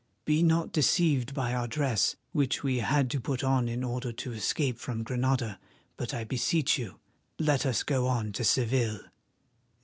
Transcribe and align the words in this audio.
Be 0.25 0.41
not 0.41 0.71
deceived 0.71 1.35
by 1.35 1.53
our 1.53 1.67
dress, 1.67 2.15
which 2.31 2.63
we 2.63 2.79
had 2.79 3.07
to 3.11 3.19
put 3.21 3.43
on 3.43 3.69
in 3.69 3.83
order 3.83 4.11
to 4.11 4.31
escape 4.33 4.79
from 4.79 5.03
Granada, 5.03 5.59
but, 5.95 6.11
I 6.11 6.23
beseech 6.23 6.75
you, 6.79 6.99
let 7.37 7.67
us 7.67 7.83
go 7.83 8.07
on 8.07 8.31
to 8.31 8.43
Seville." 8.43 9.01